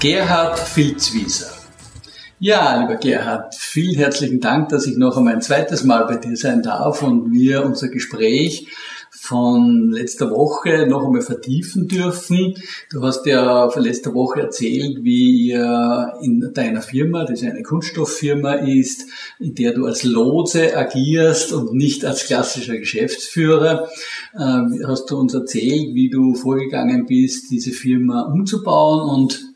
[0.00, 1.52] Gerhard Filzwieser.
[2.38, 6.38] Ja, lieber Gerhard, vielen herzlichen Dank, dass ich noch einmal ein zweites Mal bei dir
[6.38, 8.66] sein darf und wir unser Gespräch
[9.10, 12.54] von letzter Woche noch einmal vertiefen dürfen.
[12.90, 18.54] Du hast ja von letzter Woche erzählt, wie ihr in deiner Firma, das eine Kunststofffirma
[18.54, 19.04] ist,
[19.38, 23.90] in der du als Lotse agierst und nicht als klassischer Geschäftsführer,
[24.32, 29.49] äh, hast du uns erzählt, wie du vorgegangen bist, diese Firma umzubauen und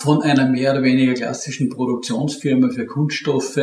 [0.00, 3.60] von einer mehr oder weniger klassischen Produktionsfirma für Kunststoffe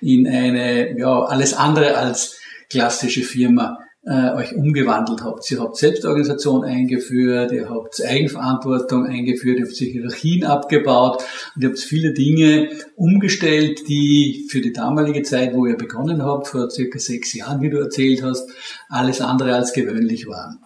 [0.00, 5.50] in eine, ja, alles andere als klassische Firma äh, euch umgewandelt habt.
[5.50, 11.22] Ihr habt Selbstorganisation eingeführt, ihr habt Eigenverantwortung eingeführt, ihr habt Hierarchien abgebaut
[11.54, 16.48] und ihr habt viele Dinge umgestellt, die für die damalige Zeit, wo ihr begonnen habt,
[16.48, 18.48] vor circa sechs Jahren, wie du erzählt hast,
[18.88, 20.58] alles andere als gewöhnlich waren.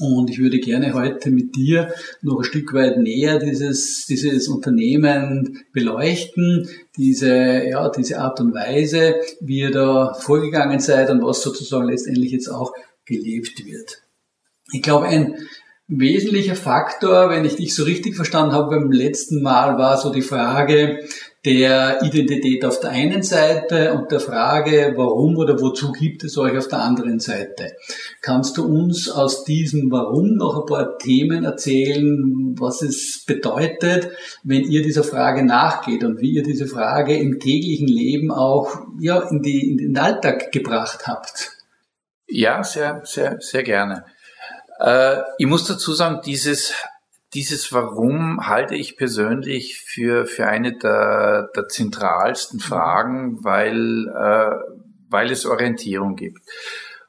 [0.00, 5.64] Und ich würde gerne heute mit dir noch ein Stück weit näher dieses, dieses Unternehmen
[5.72, 11.88] beleuchten, diese, ja, diese Art und Weise, wie ihr da vorgegangen seid und was sozusagen
[11.88, 12.72] letztendlich jetzt auch
[13.04, 14.02] gelebt wird.
[14.72, 15.34] Ich glaube, ein
[15.88, 20.22] wesentlicher Faktor, wenn ich dich so richtig verstanden habe beim letzten Mal, war so die
[20.22, 21.00] Frage,
[21.48, 26.58] der Identität auf der einen Seite und der Frage, warum oder wozu gibt es euch
[26.58, 27.72] auf der anderen Seite.
[28.20, 34.10] Kannst du uns aus diesem Warum noch ein paar Themen erzählen, was es bedeutet,
[34.44, 39.18] wenn ihr dieser Frage nachgeht und wie ihr diese Frage im täglichen Leben auch ja,
[39.30, 41.52] in, die, in den Alltag gebracht habt?
[42.26, 44.04] Ja, sehr, sehr, sehr gerne.
[44.80, 46.74] Äh, ich muss dazu sagen, dieses
[47.34, 54.56] dieses Warum halte ich persönlich für, für eine der, der zentralsten Fragen, weil, äh,
[55.10, 56.40] weil es Orientierung gibt.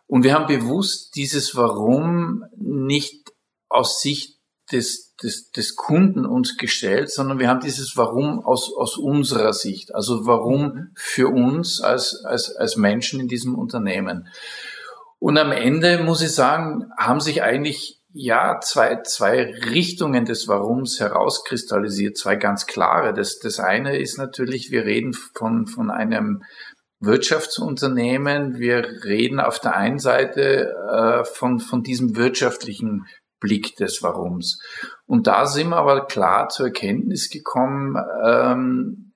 [0.08, 3.32] Und wir haben bewusst dieses Warum nicht
[3.70, 4.40] aus Sicht
[4.72, 9.96] des, des, des Kunden uns gestellt, sondern wir haben dieses Warum aus, aus unserer Sicht.
[9.96, 14.28] Also warum für uns als, als, als Menschen in diesem Unternehmen.
[15.20, 21.00] Und am Ende muss ich sagen, haben sich eigentlich ja, zwei, zwei Richtungen des Warums
[21.00, 23.14] herauskristallisiert, zwei ganz klare.
[23.14, 26.44] Das, das eine ist natürlich, wir reden von, von einem
[27.00, 28.60] Wirtschaftsunternehmen.
[28.60, 33.06] Wir reden auf der einen Seite äh, von, von diesem wirtschaftlichen
[33.40, 34.62] Blick des Warums.
[35.06, 39.14] Und da sind wir aber klar zur Erkenntnis gekommen, ähm,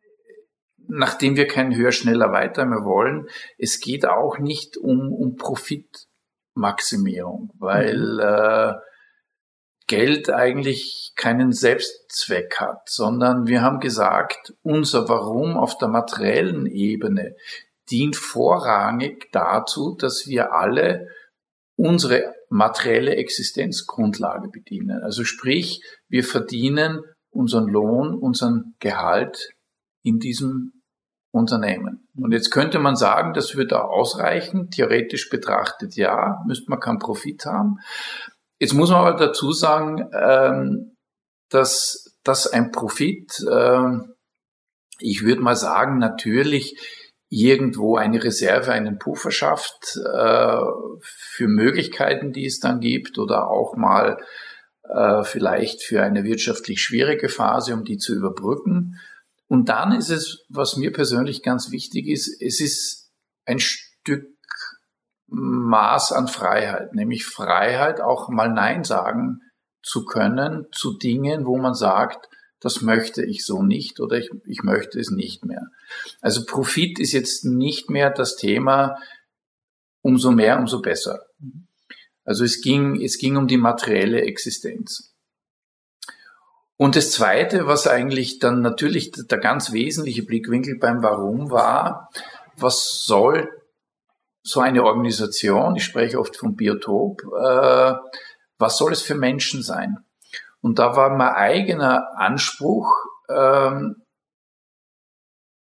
[0.87, 3.27] nachdem wir kein höher, schneller, weiter mehr wollen,
[3.57, 6.07] es geht auch nicht um, um Profit
[6.55, 8.19] Maximierung, weil mhm.
[8.21, 8.73] äh,
[9.87, 17.35] Geld eigentlich keinen Selbstzweck hat, sondern wir haben gesagt, unser Warum auf der materiellen Ebene
[17.89, 21.07] dient vorrangig dazu, dass wir alle
[21.75, 25.01] unsere materielle Existenzgrundlage bedienen.
[25.03, 27.01] Also sprich, wir verdienen
[27.31, 29.49] unseren Lohn, unseren Gehalt
[30.03, 30.83] in diesem
[31.31, 32.07] Unternehmen.
[32.15, 34.69] Und jetzt könnte man sagen, das würde ausreichen.
[34.69, 37.79] Theoretisch betrachtet ja, müsste man keinen Profit haben.
[38.63, 40.95] Jetzt muss man aber dazu sagen, ähm,
[41.49, 43.89] dass, dass ein Profit, äh,
[44.99, 46.79] ich würde mal sagen, natürlich
[47.27, 50.61] irgendwo eine Reserve, einen Puffer schafft äh,
[51.01, 54.17] für Möglichkeiten, die es dann gibt oder auch mal
[54.87, 58.97] äh, vielleicht für eine wirtschaftlich schwierige Phase, um die zu überbrücken.
[59.47, 63.11] Und dann ist es, was mir persönlich ganz wichtig ist, es ist
[63.45, 64.29] ein Stück
[65.33, 69.39] Maß an Freiheit, nämlich Freiheit auch mal Nein sagen
[69.81, 72.29] zu können zu Dingen, wo man sagt,
[72.59, 75.67] das möchte ich so nicht oder ich, ich möchte es nicht mehr.
[76.21, 78.95] Also Profit ist jetzt nicht mehr das Thema,
[80.01, 81.25] umso mehr, umso besser.
[82.23, 85.13] Also es ging, es ging um die materielle Existenz.
[86.77, 92.09] Und das Zweite, was eigentlich dann natürlich der ganz wesentliche Blickwinkel beim Warum war,
[92.55, 93.49] was soll
[94.43, 97.93] so eine Organisation, ich spreche oft vom Biotop, äh,
[98.57, 99.97] was soll es für Menschen sein?
[100.61, 102.93] Und da war mein eigener Anspruch,
[103.29, 104.03] ähm,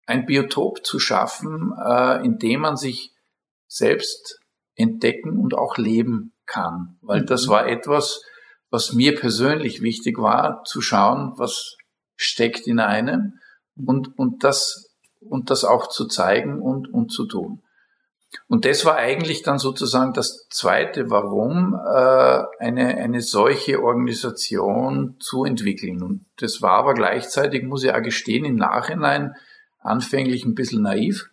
[0.07, 3.13] ein Biotop zu schaffen, äh, in dem man sich
[3.69, 4.41] selbst
[4.75, 6.99] entdecken und auch leben kann.
[7.01, 7.27] Weil mhm.
[7.27, 8.23] das war etwas,
[8.71, 11.77] was mir persönlich wichtig war, zu schauen, was
[12.17, 13.39] steckt in einem
[13.77, 17.63] und, und das, und das auch zu zeigen und, und zu tun.
[18.47, 25.45] Und das war eigentlich dann sozusagen das zweite, warum äh, eine, eine solche Organisation zu
[25.45, 26.03] entwickeln.
[26.03, 29.35] Und das war aber gleichzeitig, muss ich auch gestehen, im Nachhinein
[29.81, 31.31] anfänglich ein bisschen naiv,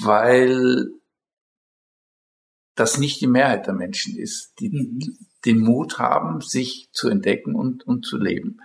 [0.00, 0.88] weil
[2.74, 5.18] das nicht die Mehrheit der Menschen ist, die mhm.
[5.44, 8.60] den Mut haben, sich zu entdecken und, und zu leben.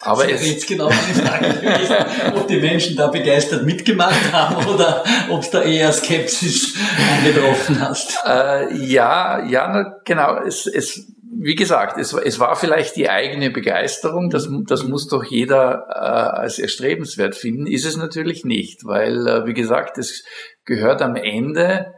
[0.00, 1.96] Aber das ist jetzt genau die Frage gewesen,
[2.36, 6.76] ob die Menschen da begeistert mitgemacht haben oder ob es da eher Skepsis
[7.16, 8.18] angetroffen hast.
[8.26, 10.38] Äh, ja, ja, genau.
[10.46, 14.28] Es, es, wie gesagt, es, es war vielleicht die eigene Begeisterung.
[14.28, 17.66] Das, das muss doch jeder äh, als erstrebenswert finden.
[17.66, 20.24] Ist es natürlich nicht, weil, äh, wie gesagt, es
[20.66, 21.94] gehört am Ende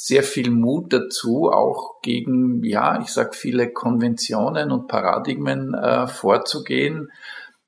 [0.00, 7.08] sehr viel Mut dazu, auch gegen, ja, ich sag viele Konventionen und Paradigmen äh, vorzugehen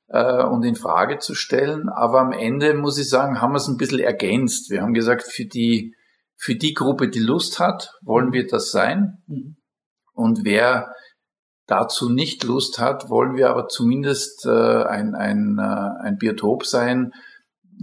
[0.07, 1.89] äh, und in Frage zu stellen.
[1.89, 4.69] Aber am Ende muss ich sagen, haben wir es ein bisschen ergänzt.
[4.69, 5.93] Wir haben gesagt, für die,
[6.37, 9.17] für die Gruppe, die Lust hat, wollen wir das sein.
[9.27, 9.57] Mhm.
[10.13, 10.93] Und wer
[11.67, 17.11] dazu nicht Lust hat, wollen wir aber zumindest äh, ein, ein, äh, ein Biotop sein,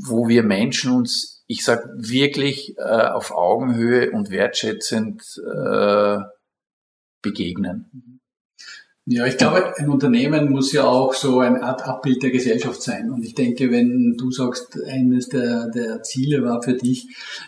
[0.07, 6.19] wo wir Menschen uns ich sag wirklich äh, auf Augenhöhe und wertschätzend äh,
[7.23, 8.18] begegnen.
[9.11, 13.11] Ja, ich glaube, ein Unternehmen muss ja auch so eine Art Abbild der Gesellschaft sein.
[13.11, 17.07] Und ich denke, wenn du sagst, eines der, der Ziele war für dich,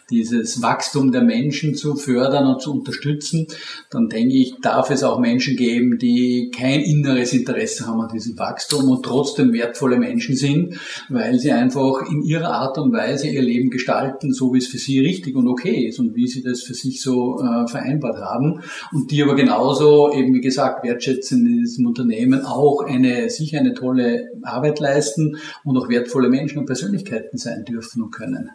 [0.08, 3.46] dieses Wachstum der Menschen zu fördern und zu unterstützen,
[3.90, 8.38] dann denke ich, darf es auch Menschen geben, die kein inneres Interesse haben an diesem
[8.38, 10.80] Wachstum und trotzdem wertvolle Menschen sind,
[11.10, 14.78] weil sie einfach in ihrer Art und Weise ihr Leben gestalten, so wie es für
[14.78, 18.62] sie richtig und okay ist und wie sie das für sich so äh, vereinbart haben.
[18.92, 23.74] Und die aber genauso eben, wie gesagt, wertschätzen in diesem Unternehmen auch eine, sicher eine
[23.74, 28.50] tolle Arbeit leisten und auch wertvolle Menschen und Persönlichkeiten sein dürfen und können.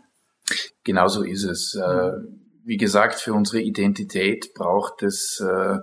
[0.83, 1.75] Genauso ist es.
[1.75, 2.11] Äh,
[2.63, 5.77] wie gesagt, für unsere Identität braucht es äh,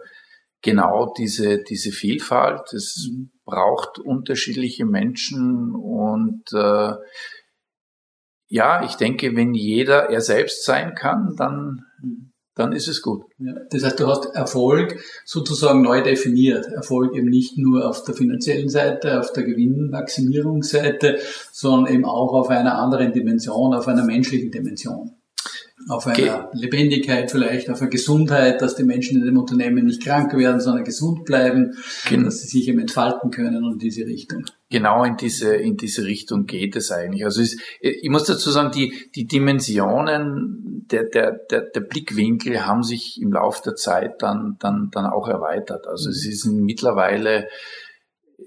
[0.63, 2.73] genau diese, diese Vielfalt.
[2.73, 3.31] Es mhm.
[3.45, 6.95] braucht unterschiedliche Menschen und äh,
[8.49, 13.23] ja, ich denke, wenn jeder er selbst sein kann, dann mhm dann ist es gut.
[13.39, 16.67] Ja, das heißt, du hast Erfolg sozusagen neu definiert.
[16.67, 21.19] Erfolg eben nicht nur auf der finanziellen Seite, auf der Gewinnmaximierungsseite,
[21.51, 25.17] sondern eben auch auf einer anderen Dimension, auf einer menschlichen Dimension
[25.89, 30.03] auf einer Ge Lebendigkeit vielleicht, auf einer Gesundheit, dass die Menschen in dem Unternehmen nicht
[30.03, 31.77] krank werden, sondern gesund bleiben,
[32.09, 34.45] Gen dass sie sich eben entfalten können und in diese Richtung.
[34.71, 37.25] Genau in diese, in diese Richtung geht es eigentlich.
[37.25, 42.83] Also es, ich muss dazu sagen, die, die Dimensionen, der, der, der, der Blickwinkel haben
[42.83, 45.87] sich im Laufe der Zeit dann, dann, dann auch erweitert.
[45.87, 46.13] Also mhm.
[46.13, 47.49] es sind mittlerweile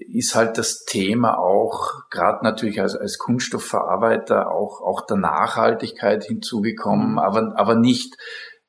[0.00, 7.12] ist halt das Thema auch, gerade natürlich als, als Kunststoffverarbeiter, auch, auch der Nachhaltigkeit hinzugekommen,
[7.12, 7.18] mhm.
[7.18, 8.16] aber, aber nicht,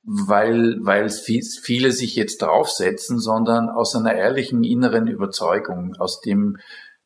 [0.04, 6.58] weil, weil viele sich jetzt draufsetzen, sondern aus einer ehrlichen inneren Überzeugung, aus dem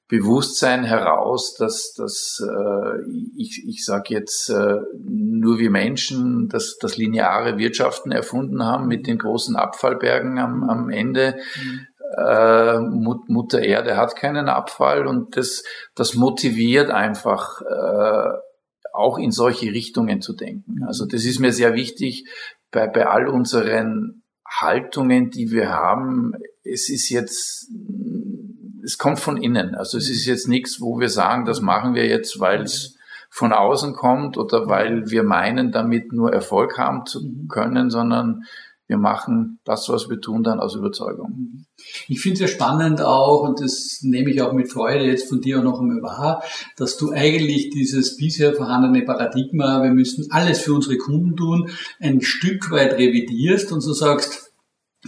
[0.08, 2.98] Bewusstsein heraus, dass, dass äh,
[3.38, 9.08] ich, ich sage jetzt, äh, nur wir Menschen das, das lineare Wirtschaften erfunden haben mit
[9.08, 11.38] den großen Abfallbergen am, am Ende.
[11.56, 15.64] Mhm äh, Mutter Erde hat keinen Abfall und das,
[15.96, 18.30] das motiviert einfach äh,
[18.94, 20.84] auch in solche Richtungen zu denken.
[20.86, 22.28] Also das ist mir sehr wichtig
[22.72, 26.34] bei, bei all unseren Haltungen, die wir haben.
[26.64, 27.70] Es ist jetzt,
[28.84, 29.76] es kommt von innen.
[29.76, 32.98] Also es ist jetzt nichts, wo wir sagen, das machen wir jetzt, weil es
[33.30, 38.44] von außen kommt oder weil wir meinen, damit nur Erfolg haben zu können, sondern
[38.92, 41.64] wir machen das, was wir tun, dann aus Überzeugung.
[42.10, 45.40] Ich finde es ja spannend auch, und das nehme ich auch mit Freude jetzt von
[45.40, 46.44] dir auch noch einmal wahr,
[46.76, 51.70] dass du eigentlich dieses bisher vorhandene Paradigma, wir müssen alles für unsere Kunden tun,
[52.02, 54.51] ein Stück weit revidierst und so sagst,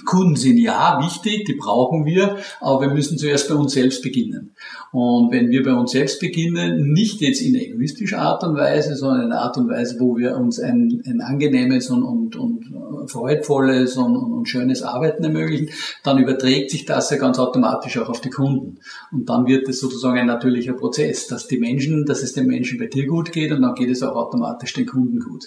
[0.06, 4.56] Kunden sind ja wichtig, die brauchen wir, aber wir müssen zuerst bei uns selbst beginnen.
[4.92, 9.26] Und wenn wir bei uns selbst beginnen, nicht jetzt in egoistischer Art und Weise, sondern
[9.26, 12.64] in einer Art und Weise, wo wir uns ein, ein angenehmes und, und, und
[13.08, 15.70] freudvolles und, und, schönes Arbeiten ermöglichen,
[16.04, 18.80] dann überträgt sich das ja ganz automatisch auch auf die Kunden.
[19.12, 22.78] Und dann wird es sozusagen ein natürlicher Prozess, dass die Menschen, dass es den Menschen
[22.78, 25.46] bei dir gut geht und dann geht es auch automatisch den Kunden gut.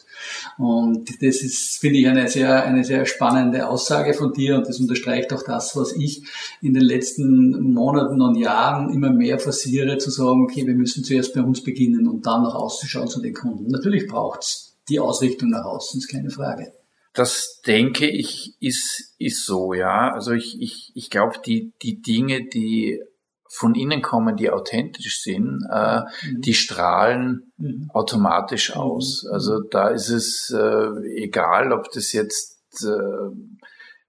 [0.57, 4.79] Und das ist, finde ich, eine sehr, eine sehr spannende Aussage von dir und das
[4.79, 6.23] unterstreicht auch das, was ich
[6.61, 11.35] in den letzten Monaten und Jahren immer mehr forciere, zu sagen, okay, wir müssen zuerst
[11.35, 13.67] bei uns beginnen und dann nach außen schauen zu den Kunden.
[13.69, 16.73] Natürlich braucht es die Ausrichtung nach außen, ist keine Frage.
[17.13, 20.13] Das denke ich ist, ist so, ja.
[20.13, 23.01] Also ich, ich, ich glaube, die, die Dinge, die
[23.49, 26.41] von innen kommen, die authentisch sind, äh, mhm.
[26.43, 27.91] die strahlen mhm.
[27.95, 28.81] automatisch mhm.
[28.81, 29.27] aus.
[29.31, 33.31] Also da ist es äh, egal, ob das jetzt äh,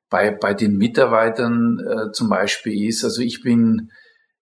[0.09, 3.03] bei, bei den Mitarbeitern äh, zum Beispiel ist.
[3.03, 3.89] Also ich bin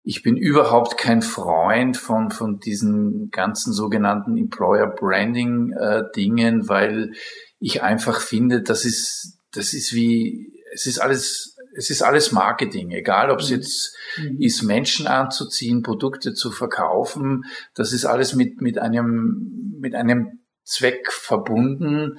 [0.03, 7.11] ich bin überhaupt kein Freund von, von diesen ganzen sogenannten Employer Branding äh, Dingen, weil
[7.59, 12.89] ich einfach finde, das ist, das ist wie, es ist alles, es ist alles Marketing,
[12.91, 13.55] egal ob es mhm.
[13.55, 14.41] jetzt mhm.
[14.41, 17.43] ist, Menschen anzuziehen, Produkte zu verkaufen,
[17.75, 22.17] das ist alles mit, mit einem, mit einem Zweck verbunden,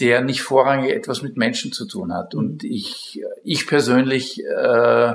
[0.00, 2.34] der nicht vorrangig etwas mit Menschen zu tun hat.
[2.34, 2.70] Und mhm.
[2.70, 5.14] ich, ich persönlich, äh,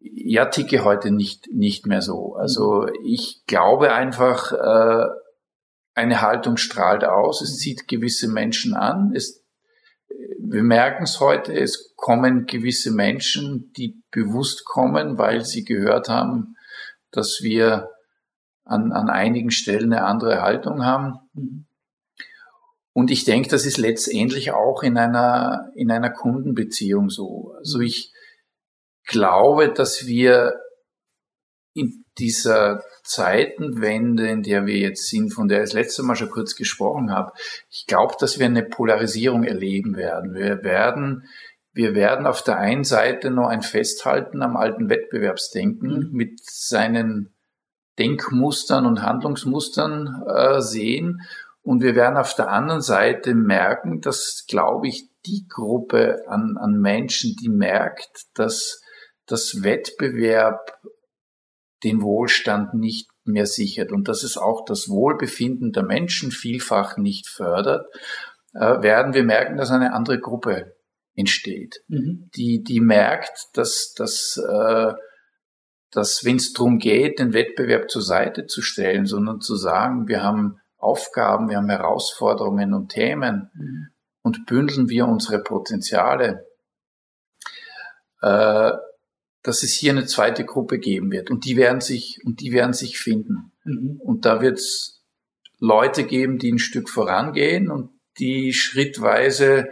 [0.00, 2.34] ja, ticke heute nicht, nicht mehr so.
[2.34, 5.06] Also ich glaube einfach, äh,
[5.94, 9.12] eine Haltung strahlt aus, es zieht gewisse Menschen an.
[9.14, 9.44] Es,
[10.38, 16.56] wir merken es heute, es kommen gewisse Menschen, die bewusst kommen, weil sie gehört haben,
[17.10, 17.90] dass wir
[18.64, 21.66] an, an einigen Stellen eine andere Haltung haben.
[22.94, 27.54] Und ich denke, das ist letztendlich auch in einer, in einer Kundenbeziehung so.
[27.58, 28.12] Also ich,
[29.06, 30.54] glaube, dass wir
[31.74, 36.30] in dieser Zeitenwende, in der wir jetzt sind, von der ich das letzte Mal schon
[36.30, 37.32] kurz gesprochen habe,
[37.70, 40.34] ich glaube, dass wir eine Polarisierung erleben werden.
[40.34, 41.24] Wir werden,
[41.72, 46.12] wir werden auf der einen Seite noch ein Festhalten am alten Wettbewerbsdenken mhm.
[46.12, 47.34] mit seinen
[47.98, 51.22] Denkmustern und Handlungsmustern äh, sehen.
[51.62, 56.80] Und wir werden auf der anderen Seite merken, dass, glaube ich, die Gruppe an, an
[56.80, 58.82] Menschen, die merkt, dass
[59.26, 60.78] dass Wettbewerb
[61.84, 67.28] den Wohlstand nicht mehr sichert und dass es auch das Wohlbefinden der Menschen vielfach nicht
[67.28, 67.86] fördert,
[68.54, 70.76] äh, werden wir merken, dass eine andere Gruppe
[71.14, 72.30] entsteht, mhm.
[72.36, 74.92] die, die merkt, dass, dass, äh,
[75.90, 80.22] dass wenn es darum geht, den Wettbewerb zur Seite zu stellen, sondern zu sagen, wir
[80.22, 83.88] haben Aufgaben, wir haben Herausforderungen und Themen mhm.
[84.22, 86.46] und bündeln wir unsere Potenziale,
[88.20, 88.72] äh,
[89.42, 92.72] dass es hier eine zweite Gruppe geben wird und die werden sich und die werden
[92.72, 94.00] sich finden mhm.
[94.00, 95.02] und da wird es
[95.58, 99.68] Leute geben, die ein Stück vorangehen und die schrittweise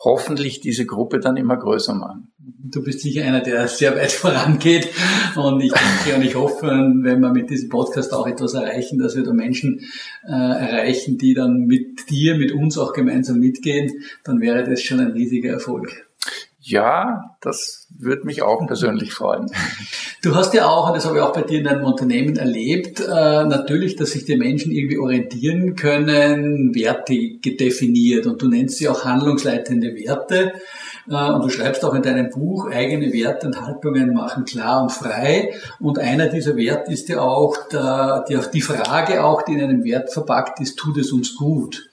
[0.00, 2.32] hoffentlich diese Gruppe dann immer größer machen.
[2.38, 4.88] Du bist sicher einer, der sehr weit vorangeht
[5.36, 9.16] und ich denke und ich hoffe, wenn wir mit diesem Podcast auch etwas erreichen, dass
[9.16, 9.80] wir da Menschen
[10.26, 15.00] äh, erreichen, die dann mit dir, mit uns auch gemeinsam mitgehen, dann wäre das schon
[15.00, 16.08] ein riesiger Erfolg.
[16.68, 19.46] Ja, das würde mich auch persönlich freuen.
[20.20, 22.98] Du hast ja auch, und das habe ich auch bei dir in deinem Unternehmen erlebt,
[22.98, 28.26] äh, natürlich, dass sich die Menschen irgendwie orientieren können, Werte definiert.
[28.26, 30.54] Und du nennst sie auch handlungsleitende Werte.
[31.08, 34.90] Äh, und du schreibst auch in deinem Buch, eigene Werte und Haltungen machen klar und
[34.90, 35.54] frei.
[35.78, 39.84] Und einer dieser Werte ist ja auch der, die, die Frage auch, die in einem
[39.84, 41.88] Wert verpackt ist, tut es uns gut?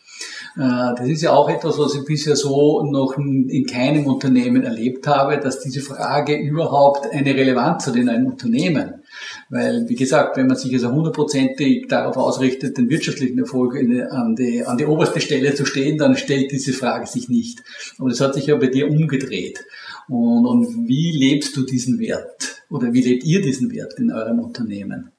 [0.57, 5.05] Äh, das ist ja auch etwas, was ich bisher so noch in keinem Unternehmen erlebt
[5.07, 9.03] habe, dass diese Frage überhaupt eine Relevanz hat in einem Unternehmen.
[9.49, 14.65] Weil, wie gesagt, wenn man sich also hundertprozentig darauf ausrichtet, den wirtschaftlichen Erfolg an die,
[14.65, 17.61] an die oberste Stelle zu stehen, dann stellt diese Frage sich nicht.
[17.97, 19.65] Aber das hat sich ja bei dir umgedreht.
[20.07, 22.61] Und, und wie lebst du diesen Wert?
[22.69, 25.11] Oder wie lebt ihr diesen Wert in eurem Unternehmen?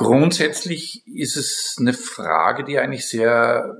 [0.00, 3.76] Grundsätzlich ist es eine Frage, die eigentlich sehr,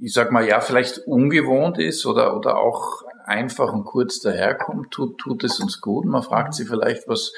[0.00, 5.18] ich sag mal, ja, vielleicht ungewohnt ist oder, oder auch einfach und kurz daherkommt, tut,
[5.18, 6.06] tut es uns gut.
[6.06, 7.34] Man fragt sich vielleicht, was,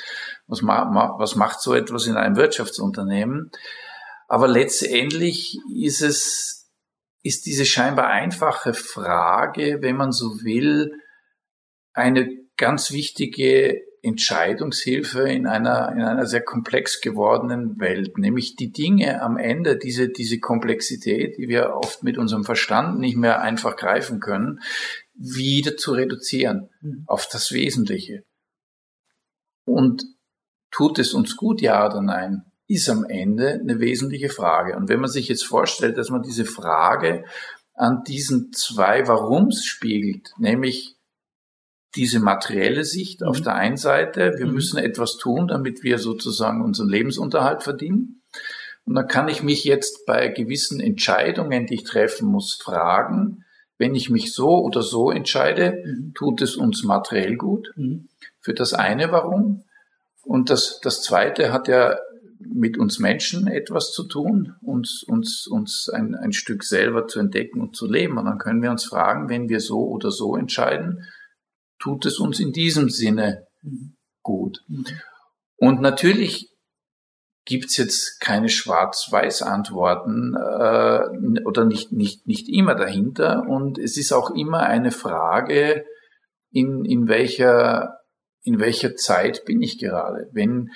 [0.46, 3.50] was, was macht so etwas in einem Wirtschaftsunternehmen?
[4.28, 6.70] Aber letztendlich ist es,
[7.24, 10.92] ist diese scheinbar einfache Frage, wenn man so will,
[11.92, 19.22] eine ganz wichtige Entscheidungshilfe in einer, in einer sehr komplex gewordenen Welt, nämlich die Dinge
[19.22, 24.20] am Ende, diese, diese Komplexität, die wir oft mit unserem Verstand nicht mehr einfach greifen
[24.20, 24.60] können,
[25.14, 27.04] wieder zu reduzieren mhm.
[27.06, 28.24] auf das Wesentliche.
[29.64, 30.04] Und
[30.70, 34.76] tut es uns gut, ja oder nein, ist am Ende eine wesentliche Frage.
[34.76, 37.24] Und wenn man sich jetzt vorstellt, dass man diese Frage
[37.74, 40.96] an diesen zwei Warums spiegelt, nämlich
[41.96, 43.44] diese materielle Sicht auf mhm.
[43.44, 44.34] der einen Seite.
[44.36, 44.54] Wir mhm.
[44.54, 48.22] müssen etwas tun, damit wir sozusagen unseren Lebensunterhalt verdienen.
[48.84, 53.44] Und dann kann ich mich jetzt bei gewissen Entscheidungen, die ich treffen muss, fragen,
[53.78, 56.12] wenn ich mich so oder so entscheide, mhm.
[56.14, 57.72] tut es uns materiell gut?
[58.40, 59.64] Für das eine warum?
[60.22, 61.96] Und das, das zweite hat ja
[62.38, 67.60] mit uns Menschen etwas zu tun, uns, uns, uns ein, ein Stück selber zu entdecken
[67.60, 68.18] und zu leben.
[68.18, 71.04] Und dann können wir uns fragen, wenn wir so oder so entscheiden,
[71.84, 73.46] tut es uns in diesem Sinne
[74.22, 74.64] gut.
[74.68, 74.86] Mhm.
[75.56, 76.50] Und natürlich
[77.44, 83.46] gibt's jetzt keine Schwarz-Weiß-Antworten äh, oder nicht, nicht, nicht immer dahinter.
[83.46, 85.84] Und es ist auch immer eine Frage,
[86.50, 87.98] in, in, welcher,
[88.44, 90.30] in welcher Zeit bin ich gerade.
[90.32, 90.70] Wenn,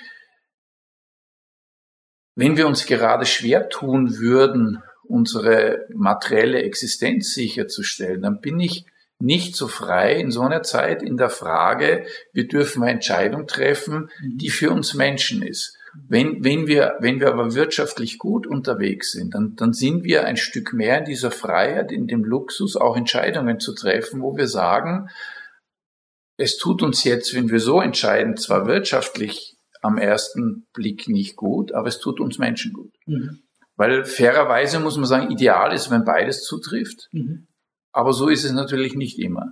[2.35, 8.85] wenn wir uns gerade schwer tun würden, unsere materielle Existenz sicherzustellen, dann bin ich
[9.19, 14.09] nicht so frei in so einer Zeit in der Frage, wir dürfen eine Entscheidung treffen,
[14.23, 15.77] die für uns Menschen ist.
[16.07, 20.37] Wenn, wenn, wir, wenn wir aber wirtschaftlich gut unterwegs sind, dann, dann sind wir ein
[20.37, 25.09] Stück mehr in dieser Freiheit, in dem Luxus, auch Entscheidungen zu treffen, wo wir sagen,
[26.37, 31.73] es tut uns jetzt, wenn wir so entscheiden, zwar wirtschaftlich am ersten Blick nicht gut,
[31.73, 32.93] aber es tut uns Menschen gut.
[33.05, 33.39] Mhm.
[33.75, 37.09] Weil fairerweise muss man sagen, ideal ist, wenn beides zutrifft.
[37.11, 37.47] Mhm.
[37.91, 39.51] Aber so ist es natürlich nicht immer.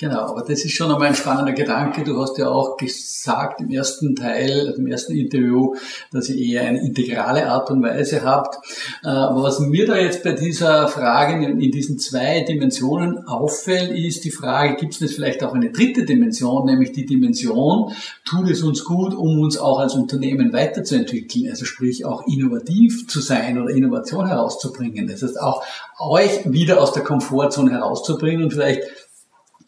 [0.00, 2.04] Genau, aber das ist schon einmal ein spannender Gedanke.
[2.04, 5.74] Du hast ja auch gesagt im ersten Teil, im ersten Interview,
[6.12, 8.64] dass ihr eher eine integrale Art und Weise habt.
[9.02, 14.24] Äh, aber was mir da jetzt bei dieser Frage in diesen zwei Dimensionen auffällt, ist
[14.24, 17.92] die Frage, gibt es vielleicht auch eine dritte Dimension, nämlich die Dimension,
[18.24, 23.20] tut es uns gut, um uns auch als Unternehmen weiterzuentwickeln, also sprich auch innovativ zu
[23.20, 25.08] sein oder Innovation herauszubringen.
[25.08, 25.64] Das heißt auch
[25.98, 28.84] euch wieder aus der Komfortzone herauszubringen und vielleicht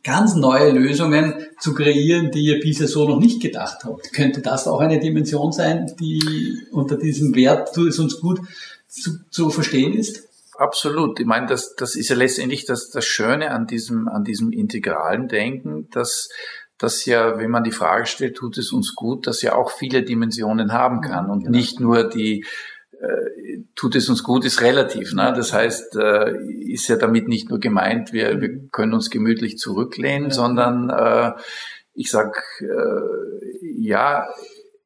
[0.03, 4.13] ganz neue Lösungen zu kreieren, die ihr bisher so noch nicht gedacht habt.
[4.13, 8.41] Könnte das auch eine Dimension sein, die unter diesem Wert, tut es uns gut,
[8.89, 10.29] zu, zu verstehen ist?
[10.57, 11.21] Absolut.
[11.21, 15.29] Ich meine, das, das ist ja letztendlich das, das Schöne an diesem, an diesem integralen
[15.29, 16.29] Denken, dass,
[16.77, 20.03] dass ja, wenn man die Frage stellt, tut es uns gut, dass ja auch viele
[20.03, 21.57] Dimensionen haben kann und genau.
[21.57, 22.45] nicht nur die,
[23.01, 25.15] äh, tut es uns gut, ist relativ.
[25.15, 25.33] Ne?
[25.35, 26.35] Das heißt, äh,
[26.67, 30.35] ist ja damit nicht nur gemeint, wir, wir können uns gemütlich zurücklehnen, ja.
[30.35, 31.33] sondern äh,
[31.95, 34.29] ich sag äh, ja,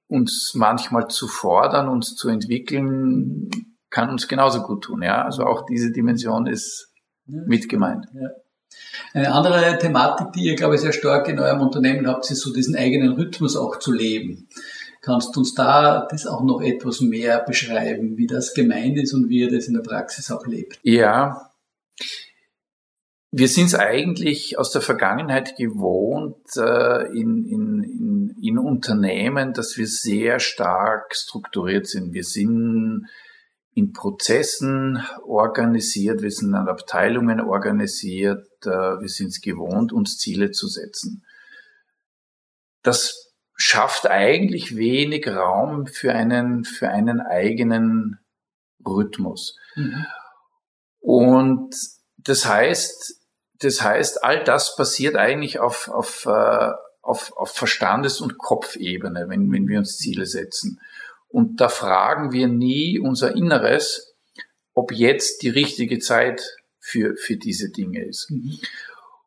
[0.07, 3.51] uns manchmal zu fordern, uns zu entwickeln,
[3.91, 5.03] kann uns genauso gut tun.
[5.03, 6.93] Ja, also auch diese Dimension ist
[7.27, 7.41] ja.
[7.47, 8.07] mit gemeint.
[8.15, 8.31] Ja.
[9.13, 12.53] Eine andere Thematik, die ihr, glaube ich, sehr stark in eurem Unternehmen habt, ist so
[12.53, 14.49] diesen eigenen Rhythmus auch zu leben.
[15.05, 19.29] Kannst du uns da das auch noch etwas mehr beschreiben, wie das gemeint ist und
[19.29, 20.79] wie ihr das in der Praxis auch lebt?
[20.83, 21.51] Ja.
[23.31, 29.77] Wir sind es eigentlich aus der Vergangenheit gewohnt äh, in, in, in, in Unternehmen, dass
[29.77, 32.15] wir sehr stark strukturiert sind.
[32.15, 33.07] Wir sind
[33.75, 40.53] in Prozessen organisiert, wir sind an Abteilungen organisiert, äh, wir sind es gewohnt, uns Ziele
[40.53, 41.27] zu setzen.
[42.83, 43.24] Das
[43.57, 48.19] schafft eigentlich wenig Raum für einen, für einen eigenen
[48.85, 49.57] Rhythmus.
[49.77, 50.07] Mhm.
[51.01, 51.75] Und
[52.17, 53.21] das heißt,
[53.61, 56.71] das heißt, all das passiert eigentlich auf, auf, äh,
[57.03, 60.81] auf, auf Verstandes- und Kopfebene, wenn, wenn wir uns Ziele setzen.
[61.29, 64.15] Und da fragen wir nie unser Inneres,
[64.73, 66.43] ob jetzt die richtige Zeit
[66.79, 68.31] für, für diese Dinge ist.
[68.31, 68.59] Mhm.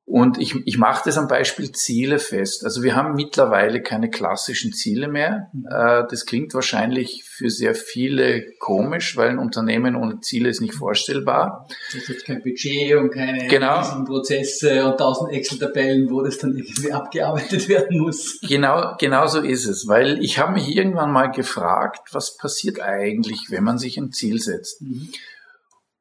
[0.10, 2.63] Und ich, ich mache das am Beispiel Ziele fest.
[2.63, 5.52] Also wir haben mittlerweile keine klassischen Ziele mehr.
[5.70, 10.76] Äh, das klingt wahrscheinlich für sehr viele komisch, weil ein Unternehmen ohne Ziele ist nicht
[10.76, 11.67] vorstellbar.
[11.93, 13.82] Es gibt kein Budget und keine genau.
[14.06, 18.39] Prozesse und tausend Excel-Tabellen, wo das dann irgendwie abgearbeitet werden muss.
[18.48, 19.89] Genau, genau so ist es.
[19.89, 24.39] Weil ich habe mich irgendwann mal gefragt, was passiert eigentlich, wenn man sich ein Ziel
[24.39, 24.82] setzt?
[24.82, 25.10] Mhm.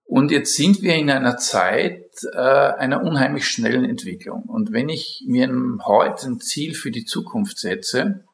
[0.05, 4.45] Und jetzt sind wir in einer Zeit äh, einer unheimlich schnellen Entwicklung.
[4.45, 5.49] Und wenn ich mir
[5.85, 8.25] heute ein Ziel für die Zukunft setze,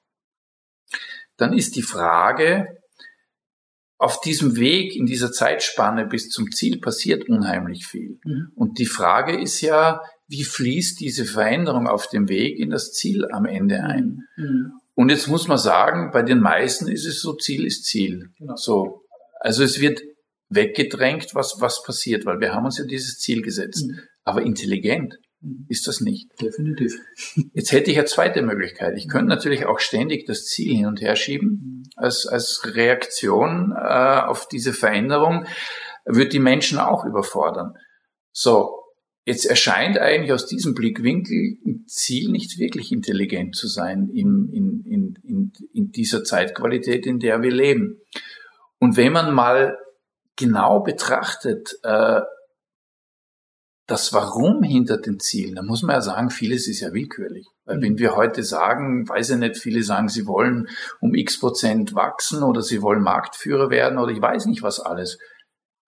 [1.37, 2.79] dann ist die Frage,
[3.99, 8.18] auf diesem Weg, in dieser Zeitspanne bis zum Ziel passiert unheimlich viel.
[8.25, 8.49] Mhm.
[8.57, 13.29] Und die Frage ist ja, wie fließt diese Veränderung auf dem Weg in das Ziel
[13.31, 14.23] am Ende ein?
[14.37, 14.73] Mhm.
[14.95, 18.31] Und jetzt muss man sagen, bei den meisten ist es so, Ziel ist Ziel.
[18.38, 18.57] Genau.
[18.57, 19.05] So.
[19.38, 20.01] Also es wird
[20.55, 23.87] weggedrängt, was, was passiert, weil wir haben uns ja dieses Ziel gesetzt.
[23.87, 24.01] Mhm.
[24.25, 25.67] Aber intelligent mhm.
[25.69, 26.31] ist das nicht.
[26.41, 26.99] Definitiv.
[27.55, 28.97] Jetzt hätte ich eine zweite Möglichkeit.
[28.97, 31.49] Ich könnte natürlich auch ständig das Ziel hin und her schieben.
[31.49, 31.83] Mhm.
[31.97, 35.47] Als, als Reaktion äh, auf diese Veränderung
[36.05, 37.75] wird die Menschen auch überfordern.
[38.33, 38.83] So,
[39.25, 44.85] jetzt erscheint eigentlich aus diesem Blickwinkel ein Ziel nicht wirklich intelligent zu sein in, in,
[44.85, 48.01] in, in, in dieser Zeitqualität, in der wir leben.
[48.79, 49.77] Und wenn man mal
[50.43, 52.21] genau betrachtet, äh,
[53.87, 57.47] das Warum hinter den Zielen, da muss man ja sagen, vieles ist ja willkürlich.
[57.65, 60.69] Weil wenn wir heute sagen, weiß ich nicht, viele sagen, sie wollen
[61.01, 65.19] um x Prozent wachsen oder sie wollen Marktführer werden oder ich weiß nicht was alles.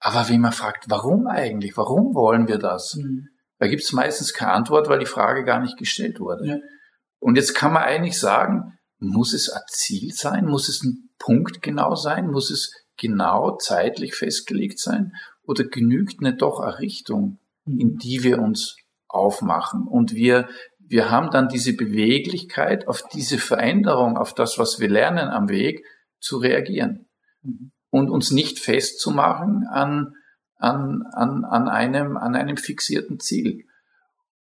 [0.01, 1.77] Aber wenn man fragt, warum eigentlich?
[1.77, 2.95] Warum wollen wir das?
[2.97, 3.29] Mhm.
[3.59, 6.47] Da gibt es meistens keine Antwort, weil die Frage gar nicht gestellt wurde.
[6.47, 6.57] Ja.
[7.21, 10.45] Und jetzt kann man eigentlich sagen, muss es ein Ziel sein?
[10.45, 12.27] Muss es ein Punkt genau sein?
[12.27, 15.13] Muss es genau zeitlich festgelegt sein?
[15.47, 18.77] Oder genügt nicht doch eine Richtung, in die wir uns
[19.09, 19.87] aufmachen?
[19.87, 25.29] Und wir, wir haben dann diese Beweglichkeit auf diese Veränderung, auf das, was wir lernen
[25.29, 25.85] am Weg,
[26.21, 27.07] zu reagieren.
[27.91, 30.15] Und uns nicht festzumachen an,
[30.57, 33.67] an, an, an, einem, an einem fixierten Ziel.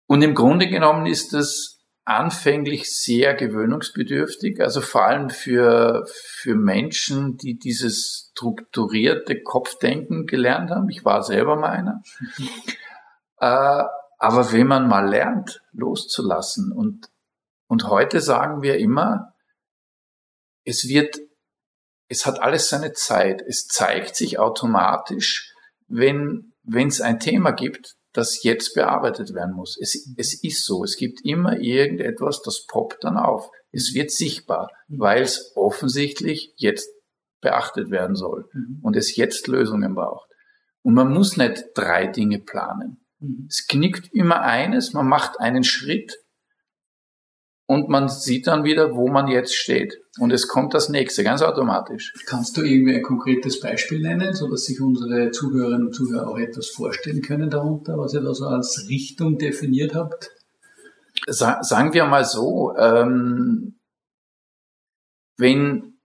[0.07, 1.76] Und im Grunde genommen ist das
[2.07, 10.89] anfänglich sehr gewöhnungsbedürftig, also vor allem für, für Menschen, die dieses strukturierte Kopfdenken gelernt haben.
[10.89, 12.01] Ich war selber mal einer.
[13.39, 13.83] äh,
[14.19, 17.09] aber wenn man mal lernt, loszulassen und,
[17.67, 19.33] und heute sagen wir immer,
[20.63, 21.19] es wird,
[22.07, 23.41] es hat alles seine Zeit.
[23.41, 25.53] Es zeigt sich automatisch,
[25.87, 29.77] wenn, wenn es ein Thema gibt, das jetzt bearbeitet werden muss.
[29.79, 30.83] Es, es ist so.
[30.83, 33.51] Es gibt immer irgendetwas, das poppt dann auf.
[33.71, 34.99] Es wird sichtbar, mhm.
[34.99, 36.89] weil es offensichtlich jetzt
[37.41, 38.79] beachtet werden soll mhm.
[38.81, 40.27] und es jetzt Lösungen braucht.
[40.81, 43.05] Und man muss nicht drei Dinge planen.
[43.19, 43.45] Mhm.
[43.49, 46.17] Es knickt immer eines, man macht einen Schritt
[47.67, 49.99] und man sieht dann wieder, wo man jetzt steht.
[50.19, 52.13] Und es kommt das nächste, ganz automatisch.
[52.25, 56.39] Kannst du irgendwie ein konkretes Beispiel nennen, so dass sich unsere Zuhörerinnen und Zuhörer auch
[56.39, 60.31] etwas vorstellen können darunter, was ihr da so als Richtung definiert habt?
[61.27, 63.79] Sa sagen wir mal so, ähm,
[65.37, 65.96] wenn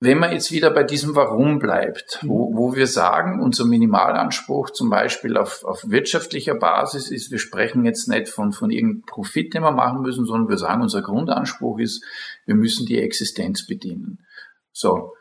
[0.00, 2.56] wenn man jetzt wieder bei diesem Warum bleibt, wo, mhm.
[2.56, 8.08] wo wir sagen, unser Minimalanspruch zum Beispiel auf, auf wirtschaftlicher Basis ist, wir sprechen jetzt
[8.08, 12.04] nicht von, von irgendeinem Profit, den wir machen müssen, sondern wir sagen, unser Grundanspruch ist,
[12.46, 14.24] wir müssen die Existenz bedienen.
[14.72, 15.14] So.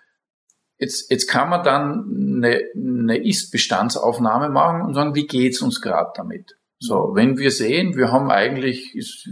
[0.80, 6.12] Jetzt, jetzt kann man dann eine, eine Ist-Bestandsaufnahme machen und sagen, wie geht's uns gerade
[6.14, 6.56] damit?
[6.78, 9.28] So, wenn wir sehen, wir haben eigentlich, ist,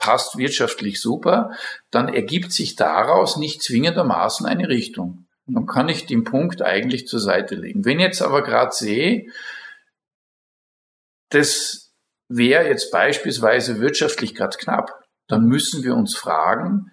[0.00, 1.52] passt wirtschaftlich super,
[1.92, 5.26] dann ergibt sich daraus nicht zwingendermaßen eine Richtung.
[5.46, 7.84] Dann kann ich den Punkt eigentlich zur Seite legen.
[7.84, 9.26] Wenn ich jetzt aber gerade sehe,
[11.28, 11.92] das
[12.28, 14.90] wäre jetzt beispielsweise wirtschaftlich gerade knapp,
[15.28, 16.90] dann müssen wir uns fragen,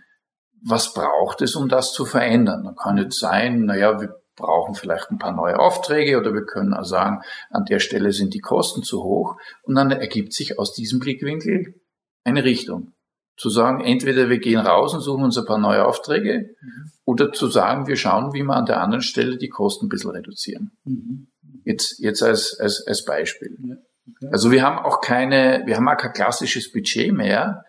[0.62, 2.63] was braucht es, um das zu verändern?
[2.63, 6.74] Dann kann jetzt sein, naja, wir brauchen vielleicht ein paar neue Aufträge oder wir können
[6.74, 10.74] auch sagen, an der Stelle sind die Kosten zu hoch und dann ergibt sich aus
[10.74, 11.76] diesem Blickwinkel
[12.24, 12.93] eine Richtung
[13.38, 16.91] zu sagen, entweder wir gehen raus und suchen uns ein paar neue Aufträge mhm.
[17.06, 20.12] oder zu sagen, wir schauen, wie wir an der anderen Stelle die Kosten ein bisschen
[20.12, 20.71] reduzieren.
[20.84, 21.28] Mhm.
[21.63, 23.56] Jetzt, jetzt als, als, als Beispiel.
[23.63, 23.76] Ja.
[24.10, 24.30] Okay.
[24.32, 27.63] Also wir haben auch keine, wir haben auch kein klassisches Budget mehr,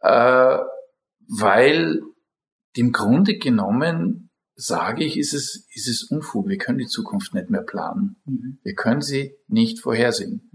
[0.00, 0.58] äh,
[1.28, 2.00] weil
[2.76, 6.48] im Grunde genommen sage ich, ist es, ist es Unfug.
[6.48, 8.16] Wir können die Zukunft nicht mehr planen.
[8.26, 8.58] Mhm.
[8.62, 10.50] Wir können sie nicht vorhersehen.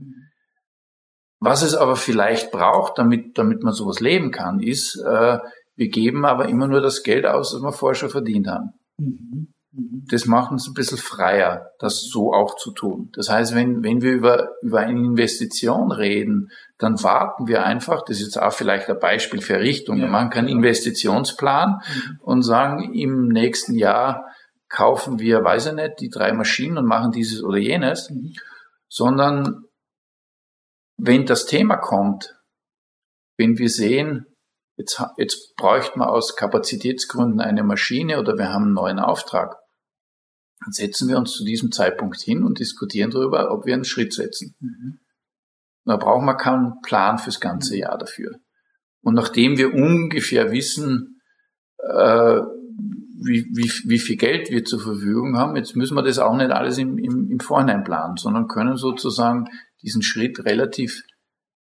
[1.40, 5.40] Was es aber vielleicht braucht, damit, damit man sowas leben kann, ist, äh,
[5.76, 8.74] wir geben aber immer nur das Geld aus, das wir vorher schon verdient haben.
[8.98, 9.54] Mhm.
[9.72, 10.06] Mhm.
[10.10, 13.10] Das macht uns ein bisschen freier, das so auch zu tun.
[13.14, 18.18] Das heißt, wenn, wenn wir über, über eine Investition reden, dann warten wir einfach, das
[18.18, 20.04] ist jetzt auch vielleicht ein Beispiel für Richtung, ja.
[20.04, 22.20] wir machen keinen Investitionsplan mhm.
[22.22, 24.26] und sagen, im nächsten Jahr
[24.70, 28.34] kaufen wir, weiß ich nicht, die drei Maschinen und machen dieses oder jenes, mhm.
[28.88, 29.66] sondern
[31.00, 32.36] wenn das Thema kommt,
[33.38, 34.26] wenn wir sehen,
[34.76, 39.56] jetzt, jetzt bräuchte man aus Kapazitätsgründen eine Maschine oder wir haben einen neuen Auftrag,
[40.62, 44.14] dann setzen wir uns zu diesem Zeitpunkt hin und diskutieren darüber, ob wir einen Schritt
[44.14, 44.56] setzen.
[44.60, 45.00] Mhm.
[45.86, 48.32] Da brauchen wir keinen Plan fürs ganze Jahr dafür.
[49.02, 51.22] Und nachdem wir ungefähr wissen,
[51.78, 52.42] äh,
[53.22, 56.52] wie, wie, wie viel Geld wir zur Verfügung haben, jetzt müssen wir das auch nicht
[56.52, 59.48] alles im, im, im Vorhinein planen, sondern können sozusagen
[59.82, 61.04] diesen Schritt relativ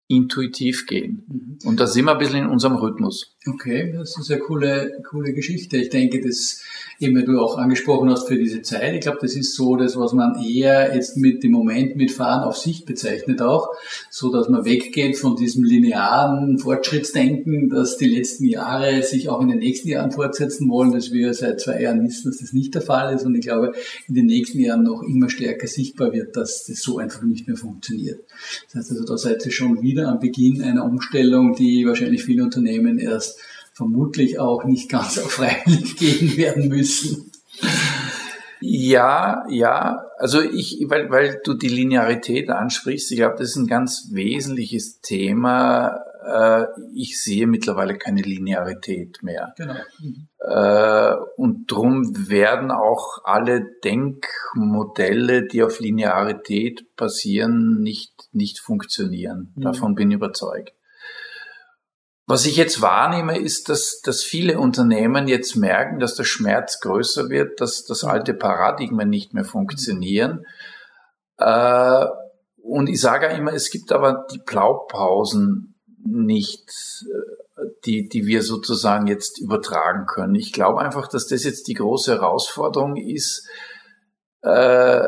[0.09, 1.25] intuitiv gehen.
[1.29, 1.69] Mhm.
[1.69, 3.36] Und da sind wir ein bisschen in unserem Rhythmus.
[3.49, 5.77] Okay, das ist eine coole, coole Geschichte.
[5.77, 6.63] Ich denke, das
[6.99, 8.95] eben, du auch angesprochen hast für diese Zeit.
[8.95, 12.57] Ich glaube, das ist so das, was man eher jetzt mit dem Moment mitfahren auf
[12.57, 13.69] Sicht bezeichnet auch,
[14.11, 19.49] so dass man weggeht von diesem linearen Fortschrittsdenken, dass die letzten Jahre sich auch in
[19.49, 22.83] den nächsten Jahren fortsetzen wollen, dass wir seit zwei Jahren wissen, dass das nicht der
[22.83, 23.25] Fall ist.
[23.25, 23.75] Und ich glaube,
[24.09, 27.57] in den nächsten Jahren noch immer stärker sichtbar wird, dass das so einfach nicht mehr
[27.57, 28.21] funktioniert.
[28.67, 32.43] Das heißt also, da seid ihr schon wieder am Beginn einer Umstellung, die wahrscheinlich viele
[32.43, 33.36] Unternehmen erst
[33.77, 37.31] vermutlich auch nicht ganz auf freiwillig gehen werden müssen.
[38.61, 43.67] Ja, ja, also ich, weil, weil du die Linearität ansprichst, ich glaube, das ist ein
[43.67, 46.01] ganz wesentliches Thema.
[46.27, 49.53] Äh, ich sehe mittlerweile keine Linearität mehr.
[49.59, 49.75] Genau.
[50.01, 50.29] Mhm.
[51.37, 59.53] Und drum werden auch alle Denkmodelle, die auf Linearität basieren, nicht, nicht funktionieren.
[59.57, 59.61] Mhm.
[59.61, 60.73] Davon bin ich überzeugt.
[62.29, 67.31] Was ich jetzt wahrnehme, ist, dass, dass viele Unternehmen jetzt merken, dass der Schmerz größer
[67.31, 70.45] wird, dass das alte Paradigmen nicht mehr funktionieren.
[71.39, 72.07] Äh,
[72.57, 76.69] und ich sage immer, es gibt aber die Blaupausen nicht,
[77.05, 80.35] äh, die, die wir sozusagen jetzt übertragen können.
[80.35, 83.49] Ich glaube einfach, dass das jetzt die große Herausforderung ist,
[84.43, 85.05] äh,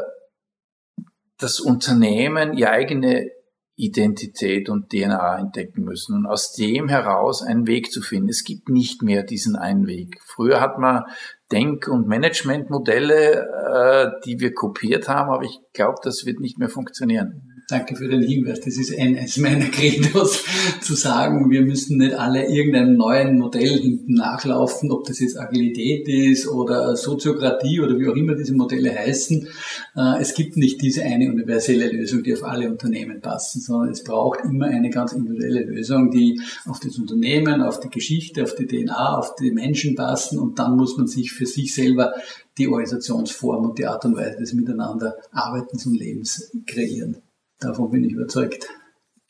[1.39, 3.31] das Unternehmen ihre eigene
[3.79, 8.29] Identität und DNA entdecken müssen und aus dem heraus einen Weg zu finden.
[8.29, 10.19] Es gibt nicht mehr diesen einen Weg.
[10.27, 11.05] Früher hat man
[11.53, 16.69] Denk- und Managementmodelle, äh, die wir kopiert haben, aber ich glaube, das wird nicht mehr
[16.69, 17.48] funktionieren.
[17.71, 18.61] Danke für den Hinweis.
[18.61, 20.43] Das ist eines meiner Credos,
[20.81, 26.09] zu sagen, wir müssen nicht alle irgendeinem neuen Modell hinten nachlaufen, ob das jetzt Agilität
[26.09, 29.49] ist oder Soziokratie oder wie auch immer diese Modelle heißen.
[29.97, 34.03] Äh, es gibt nicht diese eine universelle Lösung, die auf alle Unternehmen passen, sondern es
[34.03, 38.67] braucht immer eine ganz individuelle Lösung, die auf das Unternehmen, auf die Geschichte, auf die
[38.67, 42.15] DNA, auf die Menschen passen und dann muss man sich für sich selber
[42.57, 47.19] die Organisationsform und die Art und Weise des Miteinanderarbeitens und Lebens kreieren.
[47.61, 48.69] Davon bin ich überzeugt.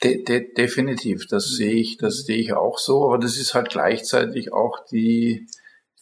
[0.03, 3.71] De de definitiv, das sehe ich, das sehe ich auch so, aber das ist halt
[3.71, 5.47] gleichzeitig auch die,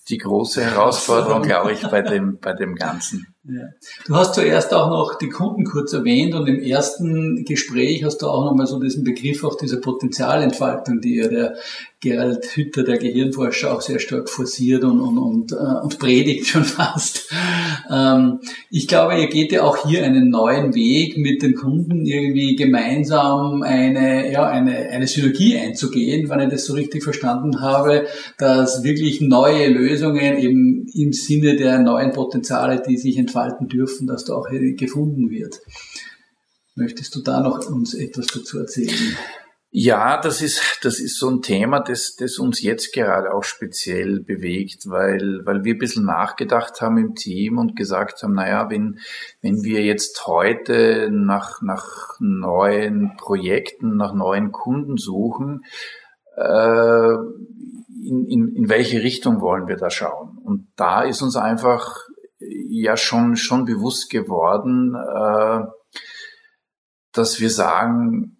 [0.08, 3.34] die große Herausforderung, glaube ich, bei dem, bei dem Ganzen.
[3.48, 3.68] Ja.
[4.06, 8.26] Du hast zuerst auch noch die Kunden kurz erwähnt und im ersten Gespräch hast du
[8.26, 11.54] auch nochmal so diesen Begriff auch dieser Potenzialentfaltung, die ja der
[12.00, 16.64] Gerald Hütter, der Gehirnforscher, auch sehr stark forciert und, und, und, äh, und predigt schon
[16.64, 17.32] fast.
[17.90, 22.54] Ähm, ich glaube, ihr geht ja auch hier einen neuen Weg mit den Kunden irgendwie
[22.54, 28.06] gemeinsam eine, ja, eine, eine Synergie einzugehen, wenn ich das so richtig verstanden habe,
[28.38, 34.06] dass wirklich neue Lösungen eben im Sinne der neuen Potenziale, die sich entfalten, entfalten dürfen,
[34.06, 35.60] dass da auch gefunden wird.
[36.74, 39.16] Möchtest du da noch uns etwas dazu erzählen?
[39.70, 44.20] Ja, das ist, das ist so ein Thema, das, das uns jetzt gerade auch speziell
[44.20, 49.00] bewegt, weil, weil wir ein bisschen nachgedacht haben im Team und gesagt haben, naja, wenn,
[49.42, 55.64] wenn wir jetzt heute nach, nach neuen Projekten, nach neuen Kunden suchen,
[56.36, 57.14] äh,
[58.02, 60.38] in, in, in welche Richtung wollen wir da schauen?
[60.42, 62.06] Und da ist uns einfach
[62.38, 65.66] ja schon, schon bewusst geworden, äh,
[67.12, 68.36] dass wir sagen,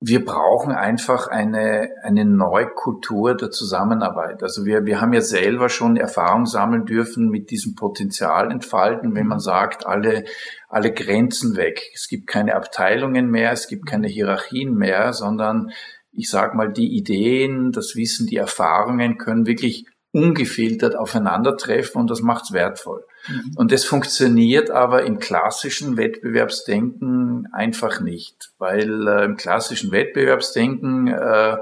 [0.00, 4.44] wir brauchen einfach eine, eine neue Kultur der Zusammenarbeit.
[4.44, 9.26] Also wir, wir haben ja selber schon Erfahrung sammeln dürfen mit diesem Potenzial entfalten, wenn
[9.26, 10.24] man sagt, alle,
[10.68, 11.82] alle Grenzen weg.
[11.94, 15.72] Es gibt keine Abteilungen mehr, es gibt keine Hierarchien mehr, sondern
[16.12, 22.22] ich sag mal, die Ideen, das Wissen, die Erfahrungen können wirklich ungefiltert aufeinandertreffen und das
[22.22, 23.04] macht's wertvoll.
[23.28, 23.52] Mhm.
[23.56, 31.56] Und das funktioniert aber im klassischen Wettbewerbsdenken einfach nicht, weil äh, im klassischen Wettbewerbsdenken äh,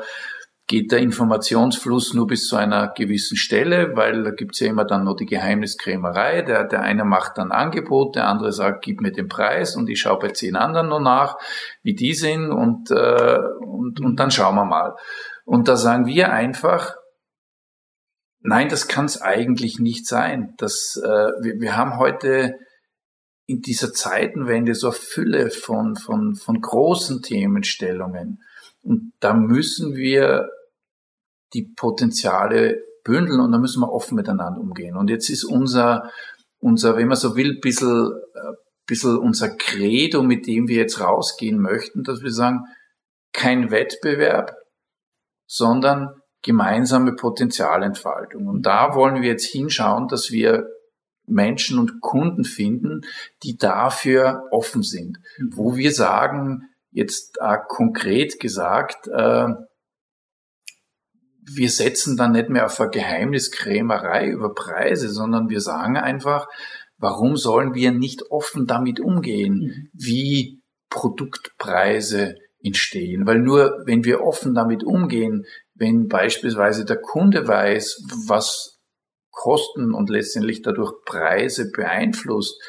[0.68, 5.04] geht der Informationsfluss nur bis zu einer gewissen Stelle, weil da gibt's ja immer dann
[5.04, 6.42] nur die Geheimniskrämerei.
[6.42, 10.00] Der, der eine macht dann Angebot, der andere sagt, gib mir den Preis und ich
[10.00, 11.36] schaue bei zehn anderen nur nach,
[11.82, 14.96] wie die sind und, äh, und, und dann schauen wir mal.
[15.44, 16.95] Und da sagen wir einfach,
[18.46, 20.54] Nein, das kann es eigentlich nicht sein.
[20.58, 21.08] Das, äh,
[21.42, 22.54] wir, wir haben heute
[23.46, 28.42] in dieser Zeitenwende so eine Fülle von, von, von großen Themenstellungen.
[28.82, 30.48] Und da müssen wir
[31.54, 34.96] die Potenziale bündeln und da müssen wir offen miteinander umgehen.
[34.96, 36.10] Und jetzt ist unser,
[36.58, 38.52] unser, wenn man so will, bisschen, äh,
[38.86, 42.60] bisschen unser Credo, mit dem wir jetzt rausgehen möchten, dass wir sagen,
[43.32, 44.54] kein Wettbewerb,
[45.48, 48.46] sondern gemeinsame Potenzialentfaltung.
[48.46, 50.68] Und da wollen wir jetzt hinschauen, dass wir
[51.26, 53.00] Menschen und Kunden finden,
[53.42, 55.18] die dafür offen sind.
[55.50, 59.48] Wo wir sagen, jetzt äh, konkret gesagt, äh,
[61.48, 66.46] wir setzen dann nicht mehr auf eine Geheimniskrämerei über Preise, sondern wir sagen einfach,
[66.96, 69.88] warum sollen wir nicht offen damit umgehen, mhm.
[69.92, 73.26] wie Produktpreise entstehen?
[73.26, 75.44] Weil nur wenn wir offen damit umgehen,
[75.78, 78.80] wenn beispielsweise der Kunde weiß, was
[79.30, 82.60] Kosten und letztendlich dadurch Preise beeinflusst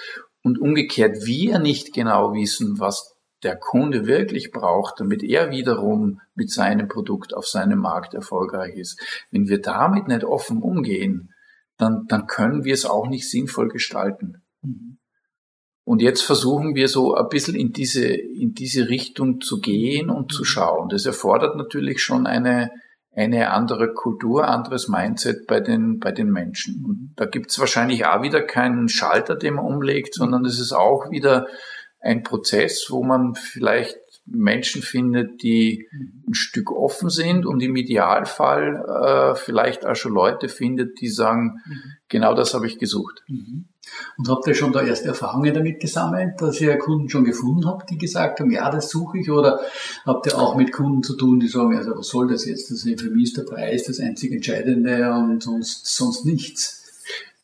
[0.44, 6.52] und umgekehrt wir nicht genau wissen, was der Kunde wirklich braucht, damit er wiederum mit
[6.52, 9.00] seinem Produkt auf seinem Markt erfolgreich ist.
[9.32, 11.34] Wenn wir damit nicht offen umgehen,
[11.78, 14.44] dann, dann können wir es auch nicht sinnvoll gestalten.
[14.62, 14.98] Mhm.
[15.84, 20.34] Und jetzt versuchen wir so ein bisschen in diese, in diese Richtung zu gehen und
[20.34, 20.90] zu schauen.
[20.90, 22.72] Das erfordert natürlich schon eine,
[23.18, 26.86] eine andere Kultur, anderes Mindset bei den, bei den Menschen.
[26.86, 31.10] Und da gibt's wahrscheinlich auch wieder keinen Schalter, den man umlegt, sondern es ist auch
[31.10, 31.48] wieder
[32.00, 35.88] ein Prozess, wo man vielleicht Menschen findet, die
[36.28, 41.62] ein Stück offen sind und im Idealfall äh, vielleicht auch schon Leute findet, die sagen,
[41.66, 41.82] mhm.
[42.10, 43.24] genau das habe ich gesucht.
[43.28, 43.70] Mhm.
[44.18, 47.90] Und habt ihr schon da erste Erfahrungen damit gesammelt, dass ihr Kunden schon gefunden habt,
[47.90, 49.32] die gesagt haben, ja, das suche ich?
[49.32, 49.62] Oder
[50.06, 52.70] habt ihr auch mit Kunden zu tun, die sagen, also was soll das jetzt?
[52.70, 56.84] Das ist für mich ist der Preis das einzig Entscheidende und sonst, sonst nichts.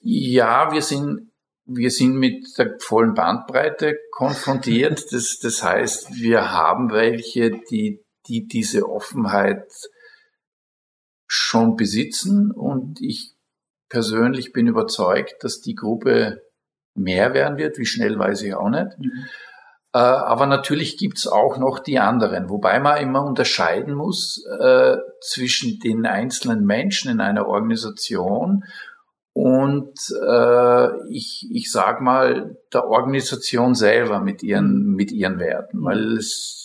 [0.02, 1.30] Ja, wir sind
[1.66, 5.06] wir sind mit der vollen Bandbreite konfrontiert.
[5.12, 9.66] Das, das heißt, wir haben welche, die, die diese Offenheit
[11.28, 13.34] schon besitzen und ich
[13.90, 16.42] persönlich bin überzeugt, dass die Gruppe
[16.96, 17.78] mehr werden wird.
[17.78, 18.98] Wie schnell weiß ich auch nicht.
[19.00, 19.26] Mhm.
[19.94, 25.80] Äh, aber natürlich gibt's auch noch die anderen, wobei man immer unterscheiden muss äh, zwischen
[25.80, 28.64] den einzelnen Menschen in einer Organisation
[29.34, 36.18] und äh, ich, ich sag mal der Organisation selber mit ihren, mit ihren Werten, weil
[36.18, 36.64] es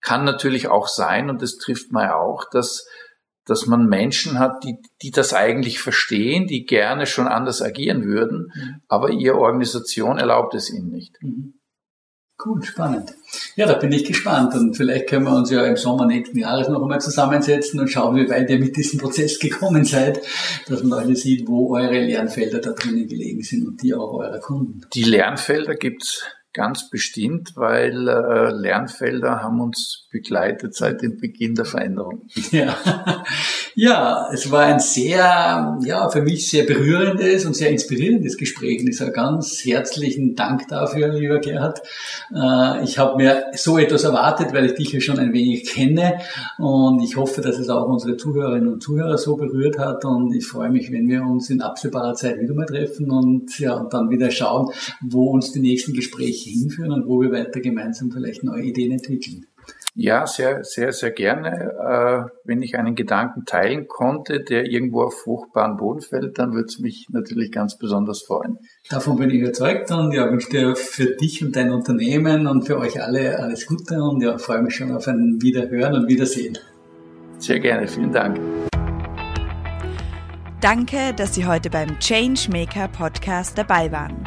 [0.00, 2.86] kann natürlich auch sein, und das trifft man auch, dass,
[3.44, 8.50] dass man Menschen hat, die, die das eigentlich verstehen, die gerne schon anders agieren würden,
[8.54, 8.80] mhm.
[8.88, 11.22] aber ihre Organisation erlaubt es ihnen nicht.
[11.22, 11.57] Mhm.
[12.44, 13.14] Cool, spannend.
[13.56, 16.68] Ja, da bin ich gespannt und vielleicht können wir uns ja im Sommer nächsten Jahres
[16.68, 20.20] noch einmal zusammensetzen und schauen, wie weit ihr mit diesem Prozess gekommen seid,
[20.68, 24.38] dass man alle sieht, wo eure Lernfelder da drinnen gelegen sind und die auch eurer
[24.38, 24.82] Kunden.
[24.94, 31.64] Die Lernfelder gibt's ganz bestimmt, weil äh, Lernfelder haben uns begleitet seit dem Beginn der
[31.64, 32.28] Veränderung.
[32.50, 32.76] Ja.
[33.80, 38.80] Ja, es war ein sehr, ja, für mich sehr berührendes und sehr inspirierendes Gespräch.
[38.80, 41.80] Und ich sage ganz herzlichen Dank dafür, lieber Gerhard.
[42.34, 46.18] Äh, ich habe mir so etwas erwartet, weil ich dich ja schon ein wenig kenne
[46.58, 50.44] und ich hoffe, dass es auch unsere Zuhörerinnen und Zuhörer so berührt hat und ich
[50.44, 54.10] freue mich, wenn wir uns in absehbarer Zeit wieder mal treffen und ja, und dann
[54.10, 58.64] wieder schauen, wo uns die nächsten Gespräche hinführen und wo wir weiter gemeinsam vielleicht neue
[58.64, 59.46] Ideen entwickeln.
[59.94, 61.50] Ja, sehr, sehr, sehr gerne.
[61.50, 66.66] Äh, wenn ich einen Gedanken teilen konnte, der irgendwo auf fruchtbaren Boden fällt, dann würde
[66.66, 68.58] es mich natürlich ganz besonders freuen.
[68.88, 72.78] Davon bin ich überzeugt und ja, wünsche dir für dich und dein Unternehmen und für
[72.78, 76.56] euch alle alles Gute und ja, freue mich schon auf ein Wiederhören und Wiedersehen.
[77.38, 78.38] Sehr gerne, vielen Dank.
[80.60, 84.26] Danke, dass Sie heute beim Changemaker Podcast dabei waren.